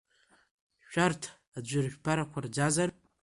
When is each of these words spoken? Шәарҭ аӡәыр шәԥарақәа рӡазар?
Шәарҭ 0.89 1.21
аӡәыр 1.57 1.85
шәԥарақәа 1.91 2.39
рӡазар? 2.45 2.89